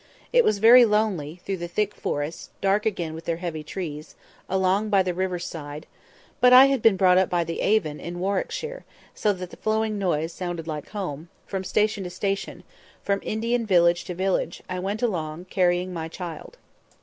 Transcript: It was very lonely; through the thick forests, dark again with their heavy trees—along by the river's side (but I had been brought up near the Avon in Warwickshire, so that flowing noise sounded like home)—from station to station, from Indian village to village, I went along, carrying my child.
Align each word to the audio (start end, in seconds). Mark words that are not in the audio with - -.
It 0.33 0.43
was 0.43 0.57
very 0.57 0.83
lonely; 0.83 1.41
through 1.45 1.57
the 1.57 1.67
thick 1.67 1.93
forests, 1.93 2.49
dark 2.59 2.87
again 2.87 3.13
with 3.13 3.25
their 3.25 3.37
heavy 3.37 3.63
trees—along 3.63 4.89
by 4.89 5.03
the 5.03 5.13
river's 5.13 5.45
side 5.45 5.85
(but 6.39 6.51
I 6.51 6.65
had 6.65 6.81
been 6.81 6.97
brought 6.97 7.19
up 7.19 7.31
near 7.31 7.45
the 7.45 7.61
Avon 7.61 7.99
in 7.99 8.17
Warwickshire, 8.17 8.83
so 9.13 9.31
that 9.33 9.61
flowing 9.61 9.99
noise 9.99 10.33
sounded 10.33 10.67
like 10.67 10.89
home)—from 10.89 11.63
station 11.63 12.03
to 12.05 12.09
station, 12.09 12.63
from 13.03 13.19
Indian 13.21 13.63
village 13.63 14.03
to 14.05 14.15
village, 14.15 14.63
I 14.67 14.79
went 14.79 15.03
along, 15.03 15.45
carrying 15.51 15.93
my 15.93 16.07
child. 16.07 16.57